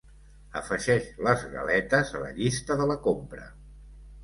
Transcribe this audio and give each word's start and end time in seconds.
Afegeix 0.61 1.09
les 1.27 1.43
galetes 1.51 2.15
a 2.17 2.23
la 2.23 2.33
llista 2.41 2.81
de 2.83 2.91
la 2.95 2.99
compra. 3.07 3.49